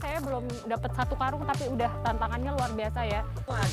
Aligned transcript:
saya 0.00 0.16
belum 0.24 0.48
dapat 0.64 0.90
satu 0.96 1.12
karung 1.12 1.44
tapi 1.44 1.68
udah 1.68 1.92
tantangannya 2.00 2.56
luar 2.56 2.72
biasa 2.72 3.00
ya. 3.04 3.20
Wah, 3.44 3.68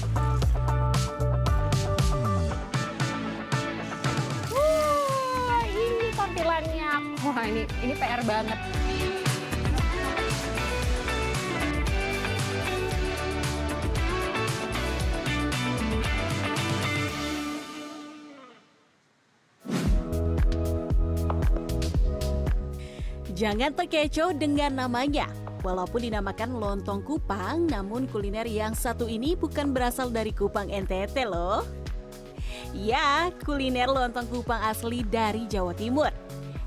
ini 5.71 6.11
tampilannya. 6.11 6.91
Wah, 7.23 7.43
ini 7.47 7.63
ini 7.79 7.93
PR 7.95 8.21
banget. 8.27 8.59
Jangan 23.37 23.69
terkecoh 23.69 24.33
dengan 24.33 24.73
namanya. 24.73 25.46
Walaupun 25.67 25.99
dinamakan 25.99 26.55
lontong 26.55 27.03
Kupang, 27.03 27.67
namun 27.67 28.07
kuliner 28.07 28.47
yang 28.47 28.71
satu 28.71 29.03
ini 29.11 29.35
bukan 29.35 29.75
berasal 29.75 30.07
dari 30.07 30.31
Kupang 30.31 30.71
NTT 30.71 31.27
loh. 31.27 31.67
Ya, 32.71 33.27
kuliner 33.43 33.91
lontong 33.91 34.31
Kupang 34.31 34.63
asli 34.63 35.03
dari 35.03 35.43
Jawa 35.51 35.75
Timur. 35.75 36.07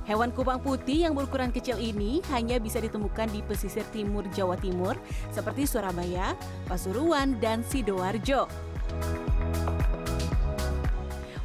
Hewan 0.05 0.35
kupang 0.35 0.59
putih 0.59 1.07
yang 1.07 1.15
berukuran 1.15 1.55
kecil 1.55 1.79
ini 1.79 2.19
hanya 2.35 2.59
bisa 2.59 2.83
ditemukan 2.83 3.31
di 3.31 3.47
pesisir 3.47 3.87
timur 3.95 4.27
Jawa 4.35 4.59
Timur 4.59 4.99
seperti 5.31 5.71
Surabaya, 5.71 6.35
Pasuruan, 6.67 7.39
dan 7.39 7.63
Sidoarjo. 7.63 8.51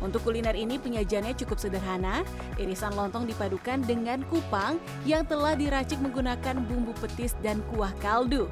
Untuk 0.06 0.22
kuliner 0.22 0.54
ini 0.54 0.78
penyajiannya 0.78 1.34
cukup 1.34 1.58
sederhana. 1.58 2.22
Irisan 2.62 2.94
lontong 2.94 3.26
dipadukan 3.26 3.82
dengan 3.82 4.22
kupang 4.30 4.78
yang 5.10 5.26
telah 5.26 5.58
diracik 5.58 5.98
menggunakan 5.98 6.62
bumbu 6.62 6.94
petis 7.02 7.34
dan 7.42 7.66
kuah 7.74 7.90
kaldu. 7.98 8.46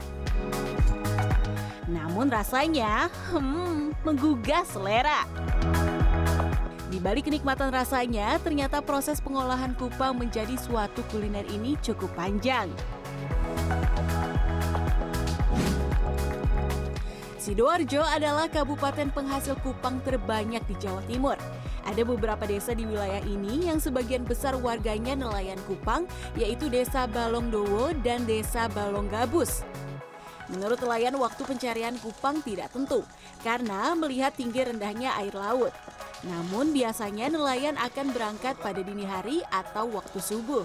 Namun 1.85 2.33
rasanya, 2.33 3.05
hmm, 3.29 3.93
menggugah 4.01 4.65
selera. 4.65 5.29
Di 6.89 6.97
balik 6.97 7.29
kenikmatan 7.29 7.69
rasanya, 7.69 8.41
ternyata 8.41 8.81
proses 8.81 9.21
pengolahan 9.21 9.77
kupang 9.77 10.17
menjadi 10.17 10.57
suatu 10.57 11.05
kuliner 11.13 11.45
ini 11.53 11.77
cukup 11.85 12.09
panjang. 12.17 12.69
Sidoarjo 17.43 17.99
adalah 17.99 18.47
kabupaten 18.47 19.11
penghasil 19.11 19.59
kupang 19.67 19.99
terbanyak 20.07 20.63
di 20.63 20.79
Jawa 20.79 21.03
Timur. 21.11 21.35
Ada 21.83 22.07
beberapa 22.07 22.47
desa 22.47 22.71
di 22.71 22.87
wilayah 22.87 23.19
ini 23.27 23.67
yang 23.67 23.83
sebagian 23.83 24.23
besar 24.23 24.55
warganya 24.55 25.11
nelayan 25.11 25.59
kupang, 25.67 26.07
yaitu 26.39 26.71
Desa 26.71 27.03
Balongdowo 27.03 27.91
dan 27.99 28.23
Desa 28.23 28.71
Balonggabus. 28.71 29.67
Menurut 30.55 30.79
nelayan, 30.87 31.19
waktu 31.19 31.43
pencarian 31.43 31.99
kupang 31.99 32.39
tidak 32.47 32.71
tentu 32.71 33.03
karena 33.43 33.91
melihat 33.91 34.31
tinggi 34.31 34.63
rendahnya 34.63 35.11
air 35.19 35.35
laut. 35.35 35.75
Namun 36.23 36.71
biasanya 36.71 37.27
nelayan 37.27 37.75
akan 37.75 38.15
berangkat 38.15 38.55
pada 38.63 38.79
dini 38.79 39.03
hari 39.03 39.43
atau 39.51 39.91
waktu 39.91 40.23
subuh. 40.23 40.63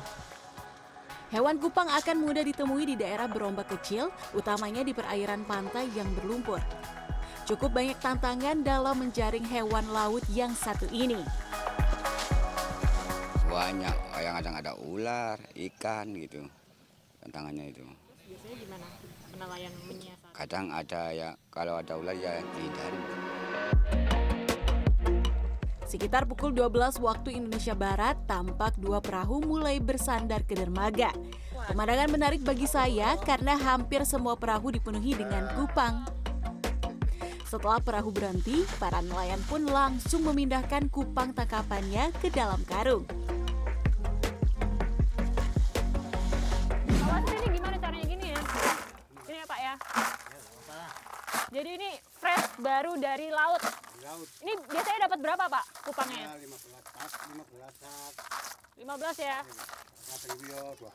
Hewan 1.29 1.61
kupang 1.61 1.93
akan 1.93 2.25
mudah 2.25 2.41
ditemui 2.41 2.89
di 2.89 2.97
daerah 2.97 3.29
berombak 3.29 3.69
kecil, 3.69 4.09
utamanya 4.33 4.81
di 4.81 4.97
perairan 4.97 5.45
pantai 5.45 5.85
yang 5.93 6.09
berlumpur. 6.17 6.57
Cukup 7.45 7.77
banyak 7.77 8.01
tantangan 8.01 8.65
dalam 8.65 8.97
menjaring 8.97 9.45
hewan 9.45 9.85
laut 9.93 10.25
yang 10.33 10.57
satu 10.57 10.89
ini. 10.89 11.21
Banyak, 13.45 13.97
yang 14.25 14.35
kadang 14.41 14.57
ada 14.57 14.73
ular, 14.81 15.37
ikan 15.53 16.17
gitu. 16.17 16.49
Tantangannya 17.21 17.77
itu. 17.77 17.85
Biasanya 18.25 18.57
gimana 18.65 18.87
nelayan 19.37 19.73
menyiasat? 19.85 20.33
Kadang 20.33 20.73
ada 20.73 21.03
ya, 21.13 21.37
kalau 21.53 21.77
ada 21.77 21.93
ular 22.01 22.17
ya 22.17 22.41
dihindarin. 22.57 23.28
Sekitar 25.89 26.29
pukul 26.29 26.53
12 26.53 27.01
waktu 27.01 27.41
Indonesia 27.41 27.73
Barat, 27.73 28.21
tampak 28.29 28.77
dua 28.77 29.01
perahu 29.01 29.41
mulai 29.41 29.81
bersandar 29.81 30.45
ke 30.45 30.53
dermaga. 30.53 31.09
Pemandangan 31.65 32.13
menarik 32.13 32.45
bagi 32.45 32.69
saya 32.69 33.17
karena 33.25 33.57
hampir 33.57 34.05
semua 34.05 34.37
perahu 34.37 34.69
dipenuhi 34.69 35.17
dengan 35.17 35.49
kupang. 35.57 36.05
Setelah 37.49 37.81
perahu 37.81 38.13
berhenti, 38.13 38.69
para 38.77 39.01
nelayan 39.01 39.41
pun 39.49 39.65
langsung 39.65 40.29
memindahkan 40.29 40.93
kupang 40.93 41.33
tangkapannya 41.33 42.13
ke 42.21 42.29
dalam 42.29 42.61
karung. 42.69 43.09
Ya? 48.29 48.45
Ya 49.25 49.45
ya? 49.57 49.75
Jadi 51.49 51.71
ini 51.81 51.91
fresh 52.13 52.61
baru 52.61 53.01
dari 53.01 53.33
laut. 53.33 53.78
Laut 54.09 54.29
Ini 54.41 54.53
biasanya 54.65 54.99
dapat 55.05 55.19
berapa 55.21 55.45
Pak 55.47 55.65
kupangnya? 55.85 56.25
ya 56.25 56.33
15 56.41 56.49
tak 56.89 57.09
15 57.29 57.85
tak 57.85 58.13
15 58.79 58.89
ya. 59.21 59.37
kata 60.09 60.27
yo 60.41 60.61
12 60.81 60.89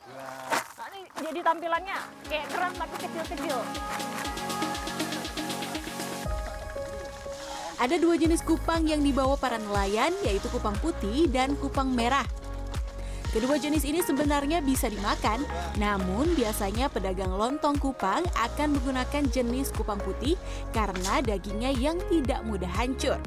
Nah, 0.74 0.86
ini 0.90 1.00
jadi 1.22 1.40
tampilannya 1.40 1.98
kayak 2.26 2.46
kerang 2.50 2.74
tapi 2.74 2.94
kecil-kecil. 2.98 3.58
Ada 7.74 7.96
dua 7.98 8.14
jenis 8.14 8.40
kupang 8.40 8.86
yang 8.86 9.02
dibawa 9.02 9.34
para 9.34 9.58
nelayan, 9.58 10.14
yaitu 10.22 10.46
kupang 10.48 10.74
putih 10.78 11.26
dan 11.26 11.54
kupang 11.58 11.90
merah. 11.90 12.24
Kedua 13.34 13.58
jenis 13.58 13.82
ini 13.82 13.98
sebenarnya 13.98 14.62
bisa 14.62 14.86
dimakan, 14.86 15.42
namun 15.74 16.38
biasanya 16.38 16.86
pedagang 16.86 17.34
lontong 17.34 17.74
kupang 17.82 18.22
akan 18.38 18.78
menggunakan 18.78 19.26
jenis 19.26 19.74
kupang 19.74 19.98
putih 19.98 20.38
karena 20.70 21.18
dagingnya 21.18 21.74
yang 21.74 21.98
tidak 22.06 22.46
mudah 22.46 22.70
hancur. 22.70 23.18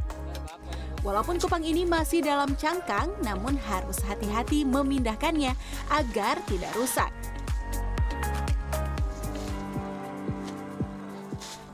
Walaupun 1.04 1.44
kupang 1.44 1.60
ini 1.60 1.84
masih 1.84 2.24
dalam 2.24 2.56
cangkang, 2.56 3.12
namun 3.20 3.60
harus 3.68 4.00
hati-hati 4.08 4.64
memindahkannya 4.64 5.52
agar 5.92 6.40
tidak 6.48 6.72
rusak. 6.80 7.12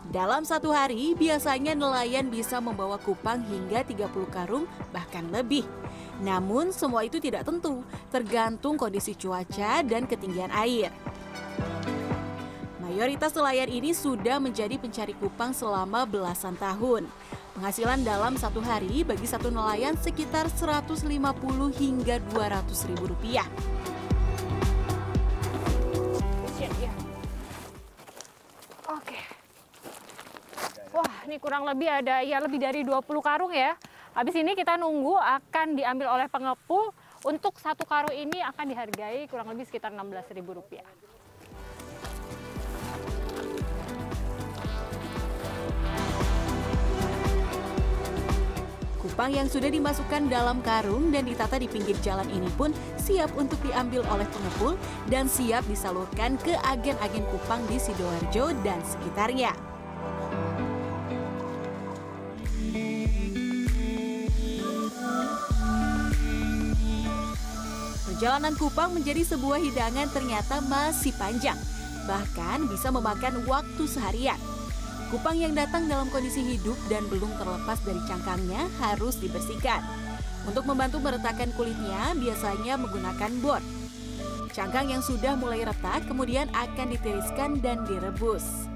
Dalam 0.10 0.42
satu 0.42 0.74
hari, 0.74 1.14
biasanya 1.14 1.78
nelayan 1.78 2.34
bisa 2.34 2.58
membawa 2.58 2.98
kupang 2.98 3.46
hingga 3.46 3.86
30 3.86 4.10
karung, 4.34 4.66
bahkan 4.90 5.30
lebih. 5.30 5.70
Namun, 6.22 6.69
semua 6.69 7.01
itu 7.07 7.18
tidak 7.18 7.47
tentu, 7.47 7.81
tergantung 8.13 8.78
kondisi 8.78 9.18
cuaca 9.18 9.81
dan 9.81 10.06
ketinggian 10.06 10.53
air. 10.53 10.94
Mayoritas 12.84 13.34
nelayan 13.34 13.74
ini 13.74 13.90
sudah 13.90 14.38
menjadi 14.38 14.78
pencari 14.78 15.18
kupang 15.18 15.50
selama 15.50 16.06
belasan 16.06 16.53
tahun. 16.62 17.09
Penghasilan 17.57 18.06
dalam 18.06 18.38
satu 18.38 18.62
hari 18.62 19.02
bagi 19.02 19.25
satu 19.25 19.50
nelayan 19.50 19.97
sekitar 19.97 20.46
150 20.52 21.09
hingga 21.73 22.22
200 22.29 22.90
ribu 22.94 23.09
rupiah. 23.09 23.50
Oke. 28.94 29.19
Wah, 30.94 31.13
ini 31.25 31.41
kurang 31.41 31.66
lebih 31.66 31.90
ada 31.90 32.22
ya 32.22 32.38
lebih 32.44 32.62
dari 32.62 32.85
20 32.85 33.02
karung 33.25 33.50
ya. 33.50 33.73
Habis 34.13 34.38
ini 34.38 34.53
kita 34.53 34.78
nunggu 34.78 35.18
akan 35.18 35.74
diambil 35.74 36.13
oleh 36.13 36.29
pengepul. 36.29 36.94
Untuk 37.24 37.57
satu 37.57 37.88
karung 37.88 38.13
ini 38.13 38.44
akan 38.44 38.68
dihargai 38.68 39.25
kurang 39.31 39.50
lebih 39.56 39.66
sekitar 39.66 39.90
16.000 39.96 40.44
rupiah. 40.44 40.85
Kupang 49.00 49.31
yang 49.31 49.47
sudah 49.47 49.72
dimasukkan 49.72 50.28
dalam 50.28 50.59
karung 50.62 51.09
dan 51.16 51.23
ditata 51.23 51.57
di 51.57 51.72
pinggir 51.72 51.96
jalan 52.03 52.28
ini 52.29 52.52
pun 52.59 52.75
siap 53.00 53.31
untuk 53.40 53.59
diambil 53.63 54.03
oleh 54.12 54.28
pengepul 54.28 54.75
dan 55.07 55.31
siap 55.31 55.63
disalurkan 55.72 56.35
ke 56.44 56.53
agen-agen 56.68 57.23
kupang 57.32 57.64
di 57.72 57.79
Sidoarjo 57.79 58.52
dan 58.67 58.84
sekitarnya. 58.84 59.72
Perjalanan 68.23 68.55
kupang 68.55 68.96
menjadi 68.96 69.20
sebuah 69.35 69.59
hidangan 69.59 70.08
ternyata 70.08 70.64
masih 70.72 71.11
panjang, 71.20 71.59
bahkan 72.08 72.64
bisa 72.72 72.87
memakan 72.87 73.43
waktu 73.43 73.84
seharian. 73.84 74.40
Kupang 75.11 75.35
yang 75.35 75.52
datang 75.52 75.91
dalam 75.91 76.08
kondisi 76.08 76.40
hidup 76.40 76.79
dan 76.87 77.03
belum 77.11 77.28
terlepas 77.35 77.84
dari 77.84 77.99
cangkangnya 78.08 78.72
harus 78.79 79.20
dibersihkan. 79.20 79.84
Untuk 80.47 80.64
membantu 80.64 81.03
meretakan 81.03 81.52
kulitnya, 81.59 82.16
biasanya 82.16 82.79
menggunakan 82.79 83.31
bor. 83.43 83.59
Cangkang 84.55 84.87
yang 84.87 85.03
sudah 85.03 85.35
mulai 85.35 85.67
retak 85.67 86.08
kemudian 86.08 86.47
akan 86.55 86.96
ditiriskan 86.96 87.59
dan 87.59 87.84
direbus. 87.84 88.72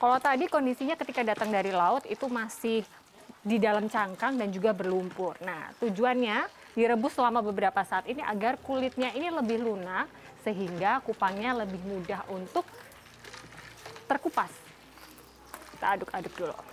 Kalau 0.00 0.16
tadi 0.16 0.48
kondisinya 0.48 0.96
ketika 0.96 1.20
datang 1.20 1.52
dari 1.52 1.76
laut 1.76 2.08
itu 2.08 2.24
masih 2.24 2.80
di 3.44 3.60
dalam 3.60 3.84
cangkang 3.84 4.40
dan 4.40 4.48
juga 4.48 4.72
berlumpur. 4.72 5.36
Nah, 5.44 5.76
tujuannya 5.76 6.48
direbus 6.72 7.20
selama 7.20 7.44
beberapa 7.44 7.84
saat 7.84 8.08
ini 8.08 8.24
agar 8.24 8.56
kulitnya 8.64 9.12
ini 9.12 9.28
lebih 9.28 9.60
lunak 9.60 10.08
sehingga 10.40 11.04
kupangnya 11.04 11.52
lebih 11.52 11.84
mudah 11.84 12.24
untuk 12.32 12.64
terkupas. 14.08 14.48
Kita 15.76 16.00
aduk-aduk 16.00 16.32
dulu. 16.32 16.69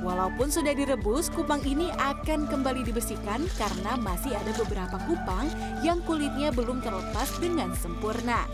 Walaupun 0.00 0.48
sudah 0.48 0.72
direbus, 0.72 1.28
kupang 1.28 1.60
ini 1.68 1.92
akan 2.00 2.48
kembali 2.48 2.88
dibersihkan 2.88 3.44
karena 3.60 4.00
masih 4.00 4.32
ada 4.32 4.48
beberapa 4.56 4.96
kupang 5.04 5.44
yang 5.84 6.00
kulitnya 6.08 6.48
belum 6.56 6.80
terlepas 6.80 7.36
dengan 7.36 7.68
sempurna. 7.76 8.48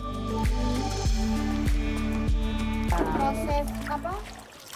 proses 2.87 3.67
apa 3.91 4.15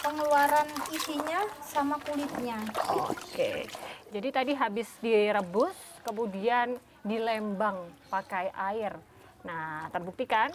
pengeluaran 0.04 0.68
isinya 0.92 1.44
sama 1.64 1.96
kulitnya. 2.04 2.60
Oke. 2.92 3.68
Jadi 4.12 4.28
tadi 4.32 4.52
habis 4.56 4.92
direbus, 5.00 5.76
kemudian 6.04 6.76
dilembang 7.02 7.80
pakai 8.12 8.52
air. 8.52 9.00
Nah, 9.48 9.88
terbuktikan 9.90 10.52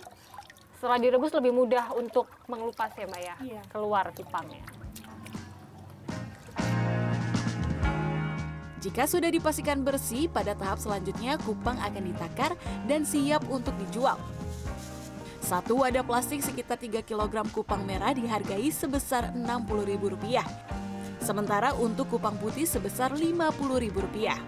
setelah 0.77 1.01
direbus 1.01 1.33
lebih 1.33 1.57
mudah 1.57 1.97
untuk 1.97 2.29
mengelupas 2.47 2.93
ya, 2.95 3.09
Mbak 3.09 3.23
ya. 3.25 3.37
Iya. 3.41 3.63
Keluar 3.73 4.13
kupangnya. 4.13 4.76
Jika 8.87 9.03
sudah 9.03 9.35
dipastikan 9.35 9.83
bersih, 9.83 10.31
pada 10.31 10.55
tahap 10.55 10.79
selanjutnya 10.79 11.35
kupang 11.43 11.75
akan 11.75 12.07
ditakar 12.07 12.55
dan 12.87 13.03
siap 13.03 13.43
untuk 13.51 13.75
dijual. 13.83 14.15
Satu 15.43 15.83
wadah 15.83 16.07
plastik 16.07 16.39
sekitar 16.39 16.79
3 16.79 17.03
kg 17.03 17.51
kupang 17.51 17.83
merah 17.83 18.15
dihargai 18.15 18.71
sebesar 18.71 19.35
Rp60.000. 19.35 20.39
Sementara 21.19 21.75
untuk 21.75 22.15
kupang 22.15 22.39
putih 22.39 22.63
sebesar 22.63 23.11
Rp50.000. 23.19 24.39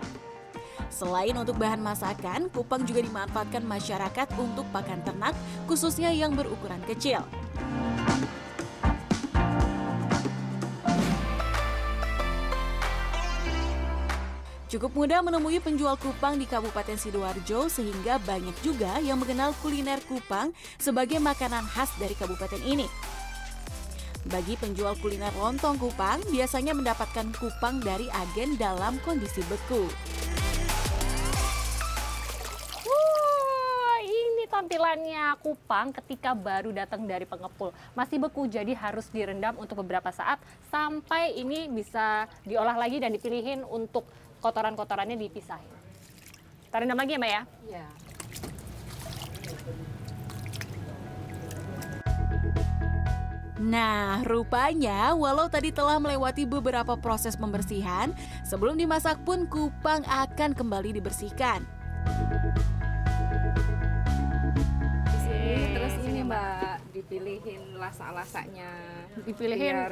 Selain 0.86 1.34
untuk 1.34 1.58
bahan 1.58 1.82
masakan, 1.82 2.46
kupang 2.54 2.86
juga 2.86 3.02
dimanfaatkan 3.02 3.66
masyarakat 3.66 4.38
untuk 4.38 4.70
pakan 4.70 5.02
ternak, 5.02 5.34
khususnya 5.66 6.14
yang 6.14 6.38
berukuran 6.38 6.78
kecil. 6.86 7.26
Cukup 14.68 14.92
mudah 14.92 15.24
menemui 15.24 15.64
penjual 15.64 15.96
kupang 15.96 16.36
di 16.36 16.44
Kabupaten 16.44 17.00
Sidoarjo 17.00 17.72
sehingga 17.72 18.20
banyak 18.20 18.52
juga 18.60 19.00
yang 19.00 19.16
mengenal 19.16 19.56
kuliner 19.64 19.96
kupang 20.04 20.52
sebagai 20.76 21.16
makanan 21.24 21.64
khas 21.64 21.88
dari 21.96 22.12
kabupaten 22.12 22.60
ini. 22.60 22.84
Bagi 24.28 24.60
penjual 24.60 24.92
kuliner 25.00 25.32
lontong 25.40 25.80
kupang, 25.80 26.20
biasanya 26.28 26.76
mendapatkan 26.76 27.32
kupang 27.40 27.80
dari 27.80 28.12
agen 28.12 28.60
dalam 28.60 29.00
kondisi 29.08 29.40
beku. 29.48 29.88
Ini 34.04 34.44
tampilannya 34.52 35.32
kupang 35.40 35.96
ketika 35.96 36.36
baru 36.36 36.76
datang 36.76 37.08
dari 37.08 37.24
pengepul. 37.24 37.72
Masih 37.96 38.20
beku, 38.20 38.44
jadi 38.44 38.76
harus 38.76 39.08
direndam 39.08 39.56
untuk 39.56 39.80
beberapa 39.80 40.12
saat 40.12 40.36
sampai 40.68 41.40
ini 41.40 41.72
bisa 41.72 42.28
diolah 42.44 42.76
lagi 42.76 43.00
dan 43.00 43.16
dipilihin 43.16 43.64
untuk 43.64 44.04
kotoran-kotorannya 44.38 45.18
dipisahin. 45.18 45.70
Kita 46.68 46.84
rendam 46.84 46.98
lagi 46.98 47.16
ya, 47.16 47.18
Mbak 47.18 47.30
ya? 47.32 47.42
Iya. 47.68 47.86
Nah, 53.58 54.22
rupanya 54.22 55.18
walau 55.18 55.50
tadi 55.50 55.74
telah 55.74 55.98
melewati 55.98 56.46
beberapa 56.46 56.94
proses 56.94 57.34
pembersihan, 57.34 58.14
sebelum 58.46 58.78
dimasak 58.78 59.18
pun 59.26 59.50
kupang 59.50 60.06
akan 60.06 60.54
kembali 60.54 60.94
dibersihkan. 60.94 61.66
Dipilihin 67.08 67.80
lasak-lasaknya. 67.80 68.68
Dipilihin 69.24 69.88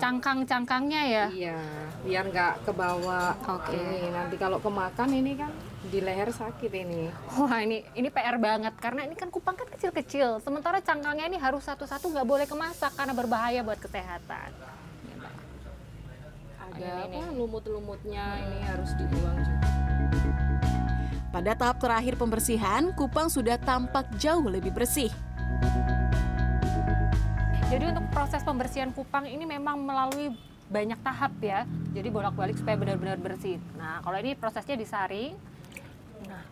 cangkang-cangkangnya 0.00 1.02
ya? 1.04 1.26
Iya, 1.28 1.60
biar 2.00 2.24
nggak 2.32 2.64
kebawa. 2.64 3.36
Oke. 3.52 3.76
Ini 3.76 4.08
nanti 4.08 4.40
kalau 4.40 4.56
kemakan 4.64 5.12
ini 5.12 5.36
kan 5.36 5.52
di 5.84 6.00
leher 6.00 6.32
sakit 6.32 6.72
ini. 6.72 7.12
Wah 7.36 7.60
ini 7.60 7.84
ini 7.92 8.08
PR 8.08 8.40
banget 8.40 8.72
karena 8.80 9.04
ini 9.04 9.12
kan 9.12 9.28
kupang 9.28 9.60
kan 9.60 9.68
kecil-kecil. 9.76 10.40
Sementara 10.40 10.80
cangkangnya 10.80 11.28
ini 11.28 11.36
harus 11.36 11.68
satu-satu 11.68 12.08
nggak 12.08 12.24
boleh 12.24 12.46
kemasak 12.48 12.96
karena 12.96 13.12
berbahaya 13.12 13.60
buat 13.60 13.76
kesehatan. 13.76 14.48
Ada 16.64 16.80
Ini, 16.80 17.20
apa 17.20 17.28
lumut-lumutnya 17.36 18.40
ini 18.40 18.58
harus 18.64 18.88
dibuang 18.96 19.36
juga. 19.36 19.68
Pada 21.28 21.52
tahap 21.52 21.76
terakhir 21.76 22.14
pembersihan, 22.16 22.88
kupang 22.96 23.28
sudah 23.28 23.60
tampak 23.60 24.08
jauh 24.16 24.48
lebih 24.48 24.72
bersih. 24.72 25.12
Jadi 27.74 27.90
untuk 27.90 28.06
proses 28.14 28.46
pembersihan 28.46 28.94
kupang 28.94 29.26
ini 29.26 29.42
memang 29.42 29.82
melalui 29.82 30.30
banyak 30.70 30.94
tahap 31.02 31.34
ya. 31.42 31.66
Jadi 31.90 32.06
bolak-balik 32.06 32.54
supaya 32.54 32.78
benar-benar 32.78 33.18
bersih. 33.18 33.58
Nah 33.74 33.98
kalau 33.98 34.14
ini 34.22 34.38
prosesnya 34.38 34.78
disaring. 34.78 35.34
Nah 36.30 36.46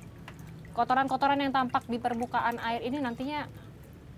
kotoran-kotoran 0.74 1.38
yang 1.38 1.54
tampak 1.54 1.86
di 1.86 2.02
permukaan 2.02 2.58
air 2.58 2.82
ini 2.82 2.98
nantinya 2.98 3.46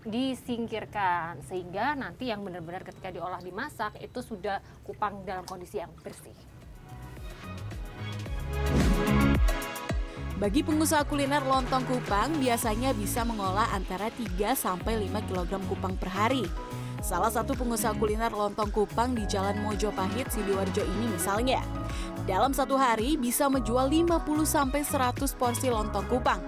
disingkirkan 0.09 1.45
sehingga 1.45 1.93
nanti 1.93 2.33
yang 2.33 2.41
benar-benar 2.41 2.89
ketika 2.89 3.13
diolah 3.13 3.45
dimasak 3.45 4.01
itu 4.01 4.25
sudah 4.25 4.65
kupang 4.89 5.29
dalam 5.29 5.45
kondisi 5.45 5.85
yang 5.85 5.93
bersih. 6.01 6.33
Bagi 10.41 10.65
pengusaha 10.65 11.05
kuliner 11.05 11.45
lontong 11.45 11.85
kupang 11.85 12.33
biasanya 12.41 12.97
bisa 12.97 13.29
mengolah 13.29 13.69
antara 13.77 14.09
3 14.09 14.57
sampai 14.57 15.05
5 15.05 15.21
kg 15.29 15.53
kupang 15.69 16.01
per 16.01 16.09
hari. 16.09 16.49
Salah 17.05 17.29
satu 17.29 17.53
pengusaha 17.53 17.93
kuliner 18.01 18.33
lontong 18.33 18.73
kupang 18.73 19.13
di 19.13 19.29
Jalan 19.29 19.61
Mojopahit, 19.61 20.25
Sidoarjo 20.33 20.81
ini 20.89 21.13
misalnya. 21.13 21.61
Dalam 22.25 22.57
satu 22.57 22.81
hari 22.81 23.21
bisa 23.21 23.45
menjual 23.53 23.93
50 23.93 24.25
sampai 24.49 24.81
100 24.81 25.37
porsi 25.37 25.69
lontong 25.69 26.09
kupang. 26.09 26.41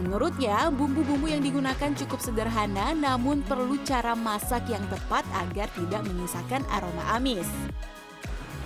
Menurutnya, 0.00 0.72
bumbu-bumbu 0.72 1.28
yang 1.28 1.44
digunakan 1.44 1.92
cukup 1.92 2.16
sederhana 2.24 2.96
namun 2.96 3.44
perlu 3.44 3.76
cara 3.84 4.16
masak 4.16 4.64
yang 4.72 4.80
tepat 4.88 5.28
agar 5.36 5.68
tidak 5.76 6.00
menyisakan 6.08 6.64
aroma 6.72 7.04
amis. 7.12 7.44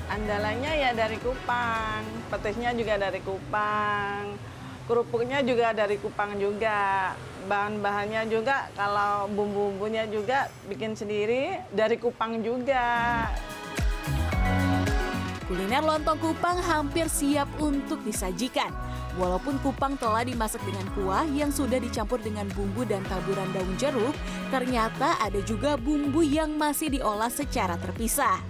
Andalanya 0.06 0.70
ya 0.78 0.94
dari 0.94 1.18
Kupang, 1.18 2.06
petisnya 2.30 2.70
juga 2.78 2.94
dari 2.94 3.18
Kupang, 3.26 4.38
kerupuknya 4.84 5.40
juga 5.44 5.72
dari 5.72 5.96
Kupang 6.00 6.36
juga. 6.36 7.12
Bahan-bahannya 7.44 8.24
juga 8.32 8.72
kalau 8.72 9.28
bumbu-bumbunya 9.28 10.08
juga 10.08 10.48
bikin 10.64 10.96
sendiri 10.96 11.60
dari 11.72 12.00
Kupang 12.00 12.40
juga. 12.40 13.28
Kuliner 15.44 15.84
lontong 15.84 16.16
kupang 16.24 16.56
hampir 16.56 17.04
siap 17.04 17.44
untuk 17.60 18.00
disajikan. 18.00 18.72
Walaupun 19.20 19.60
kupang 19.60 19.94
telah 20.00 20.24
dimasak 20.24 20.58
dengan 20.64 20.88
kuah 20.96 21.28
yang 21.36 21.52
sudah 21.52 21.76
dicampur 21.76 22.16
dengan 22.18 22.48
bumbu 22.56 22.88
dan 22.88 23.04
taburan 23.06 23.46
daun 23.52 23.76
jeruk, 23.76 24.16
ternyata 24.48 25.20
ada 25.20 25.38
juga 25.44 25.76
bumbu 25.76 26.24
yang 26.24 26.56
masih 26.56 26.96
diolah 26.96 27.28
secara 27.28 27.76
terpisah. 27.76 28.40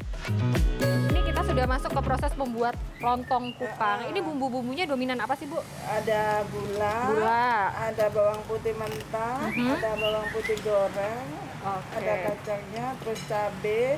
Sudah 1.54 1.70
masuk 1.70 1.94
ke 1.94 2.02
proses 2.02 2.32
membuat 2.34 2.74
lontong 2.98 3.54
kupang. 3.54 4.10
Ini 4.10 4.18
bumbu-bumbunya 4.26 4.90
dominan 4.90 5.22
apa 5.22 5.38
sih 5.38 5.46
Bu? 5.46 5.62
Ada 5.86 6.42
gula, 6.50 7.14
Gula. 7.14 7.70
ada 7.78 8.10
bawang 8.10 8.42
putih 8.50 8.74
mentah, 8.74 9.38
ada 9.46 9.90
bawang 9.94 10.26
putih 10.34 10.58
goreng, 10.66 11.26
Oke. 11.62 11.94
ada 11.94 12.12
kacangnya, 12.26 12.86
terus 12.98 13.20
cabai, 13.30 13.94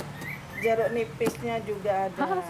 jeruk 0.61 0.89
nipisnya 0.93 1.57
juga 1.65 2.13
ada. 2.13 2.45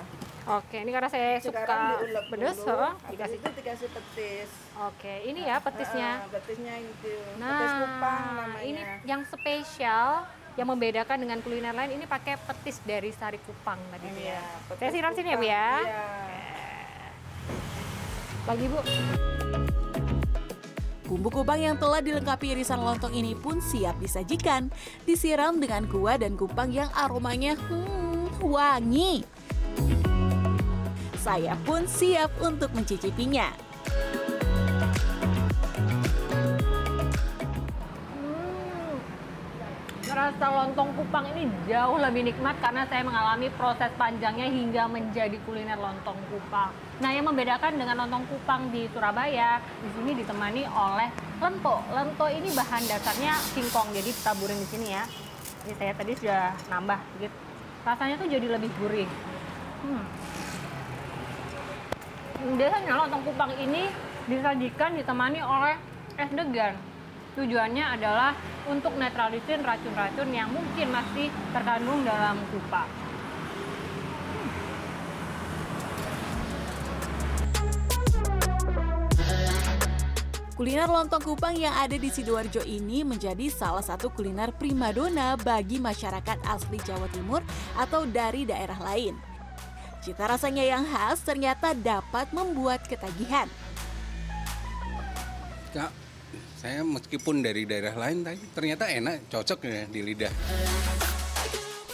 Oke, 0.58 0.82
ini 0.82 0.90
karena 0.90 1.06
saya 1.06 1.38
Sekarang 1.38 2.02
suka 2.02 2.74
oh, 2.74 2.94
habis 2.98 3.14
dikasih. 3.14 3.38
itu 3.38 3.48
dikasih 3.62 3.88
petis. 3.94 4.50
Oke, 4.90 5.14
ini 5.22 5.40
ya 5.46 5.62
petisnya. 5.62 6.10
Ah, 6.18 6.30
petisnya 6.34 6.74
itu, 6.82 7.14
petis 7.14 7.38
Nah, 7.38 7.78
kupang 7.78 8.22
namanya. 8.42 8.62
ini 8.66 8.80
yang 9.06 9.22
spesial 9.22 10.26
yang 10.56 10.68
membedakan 10.72 11.20
dengan 11.20 11.38
kuliner 11.44 11.76
lain 11.76 12.00
ini 12.00 12.04
pakai 12.08 12.40
petis 12.40 12.80
dari 12.80 13.12
sari 13.12 13.36
kupang 13.44 13.76
tadi 13.92 14.08
ya. 14.08 14.40
Iya, 14.40 14.40
Saya 14.80 14.90
siram 14.90 15.12
sini 15.12 15.28
ya 15.32 15.36
Bu 15.36 15.44
ya. 15.44 15.68
Iya. 15.84 16.04
Bagi 18.48 18.66
Bu. 18.72 18.80
Bumbu 21.06 21.30
kupang 21.30 21.62
yang 21.62 21.78
telah 21.78 22.02
dilengkapi 22.02 22.56
irisan 22.56 22.82
lontong 22.82 23.14
ini 23.14 23.38
pun 23.38 23.62
siap 23.62 24.00
disajikan. 24.02 24.72
Disiram 25.06 25.62
dengan 25.62 25.86
kuah 25.86 26.18
dan 26.18 26.34
kupang 26.34 26.74
yang 26.74 26.90
aromanya 26.98 27.54
hmm, 27.54 28.42
wangi. 28.42 29.22
Saya 31.22 31.54
pun 31.62 31.86
siap 31.86 32.34
untuk 32.42 32.74
mencicipinya. 32.74 33.65
Rasa 40.16 40.48
lontong 40.48 40.96
kupang 40.96 41.28
ini 41.36 41.44
jauh 41.68 42.00
lebih 42.00 42.24
nikmat 42.24 42.56
karena 42.64 42.88
saya 42.88 43.04
mengalami 43.04 43.52
proses 43.52 43.92
panjangnya 44.00 44.48
hingga 44.48 44.88
menjadi 44.88 45.36
kuliner 45.44 45.76
lontong 45.76 46.16
kupang. 46.32 46.72
Nah, 47.04 47.12
yang 47.12 47.28
membedakan 47.28 47.76
dengan 47.76 48.00
lontong 48.00 48.24
kupang 48.24 48.72
di 48.72 48.88
Surabaya, 48.96 49.60
di 49.60 49.88
sini 49.92 50.16
ditemani 50.16 50.64
oleh 50.72 51.12
lento. 51.36 51.84
Lento 51.92 52.26
ini 52.32 52.48
bahan 52.48 52.82
dasarnya 52.88 53.36
singkong, 53.52 53.92
jadi 53.92 54.08
ditaburin 54.08 54.56
di 54.56 54.68
sini 54.72 54.86
ya. 54.96 55.04
Ini 55.68 55.74
saya 55.76 55.92
tadi 55.92 56.12
sudah 56.16 56.56
nambah 56.72 56.98
sedikit. 57.12 57.32
Rasanya 57.84 58.14
tuh 58.16 58.28
jadi 58.32 58.46
lebih 58.56 58.70
gurih. 58.80 59.08
Hmm. 59.84 60.04
Biasanya 62.56 62.92
lontong 63.04 63.20
kupang 63.20 63.52
ini 63.60 63.92
disajikan 64.24 64.96
ditemani 64.96 65.44
oleh 65.44 65.76
es 66.16 66.30
degan. 66.32 66.85
Tujuannya 67.36 67.84
adalah 67.84 68.32
untuk 68.64 68.96
netralisir 68.96 69.60
racun-racun 69.60 70.32
yang 70.32 70.48
mungkin 70.48 70.88
masih 70.88 71.28
terkandung 71.52 72.00
dalam 72.00 72.40
kupang. 72.48 72.88
Kuliner 80.56 80.88
lontong 80.88 81.20
kupang 81.20 81.52
yang 81.52 81.76
ada 81.76 82.00
di 82.00 82.08
Sidoarjo 82.08 82.64
ini 82.64 83.04
menjadi 83.04 83.52
salah 83.52 83.84
satu 83.84 84.08
kuliner 84.08 84.56
primadona 84.56 85.36
bagi 85.36 85.76
masyarakat 85.76 86.40
asli 86.48 86.80
Jawa 86.80 87.12
Timur 87.12 87.44
atau 87.76 88.08
dari 88.08 88.48
daerah 88.48 88.80
lain. 88.80 89.12
Cita 90.00 90.24
rasanya 90.24 90.64
yang 90.64 90.88
khas 90.88 91.20
ternyata 91.20 91.76
dapat 91.76 92.32
membuat 92.32 92.88
ketagihan. 92.88 93.52
Kak, 95.76 96.05
saya 96.56 96.80
meskipun 96.82 97.44
dari 97.44 97.68
daerah 97.68 97.92
lain 97.92 98.24
tapi 98.24 98.40
ternyata 98.56 98.88
enak, 98.88 99.28
cocok 99.28 99.58
ya 99.68 99.84
di 99.86 100.00
lidah. 100.00 100.32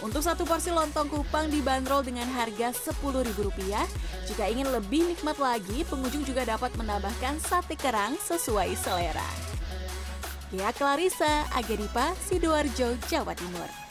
Untuk 0.02 0.18
satu 0.18 0.42
porsi 0.42 0.74
lontong 0.74 1.06
kupang 1.06 1.46
dibanderol 1.46 2.02
dengan 2.02 2.26
harga 2.34 2.74
Rp10.000. 2.74 3.86
Jika 4.26 4.44
ingin 4.50 4.66
lebih 4.66 5.14
nikmat 5.14 5.38
lagi, 5.38 5.86
pengunjung 5.86 6.26
juga 6.26 6.42
dapat 6.42 6.74
menambahkan 6.74 7.38
sate 7.38 7.78
kerang 7.78 8.18
sesuai 8.18 8.74
selera. 8.74 9.30
Kia 10.50 10.74
Clarissa, 10.74 11.46
Agadipa, 11.54 12.12
Sidoarjo, 12.18 12.98
Jawa 13.06 13.32
Timur. 13.38 13.81